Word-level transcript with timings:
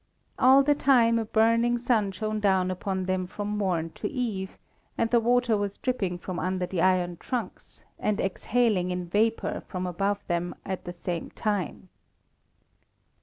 All 0.39 0.63
the 0.63 0.73
time 0.73 1.19
a 1.19 1.25
burning 1.25 1.77
sun 1.77 2.11
shone 2.11 2.39
down 2.39 2.71
upon 2.71 3.05
them 3.05 3.27
from 3.27 3.49
morn 3.55 3.91
to 3.91 4.09
eve, 4.09 4.57
and 4.97 5.11
the 5.11 5.19
water 5.19 5.55
was 5.55 5.77
dripping 5.77 6.17
from 6.17 6.39
under 6.39 6.65
the 6.65 6.81
iron 6.81 7.17
trunks, 7.17 7.83
and 7.99 8.19
exhaling 8.19 8.89
in 8.89 9.07
vapour 9.07 9.61
from 9.67 9.85
above 9.85 10.25
them 10.25 10.55
at 10.65 10.85
the 10.85 10.93
same 10.93 11.29
time. 11.29 11.89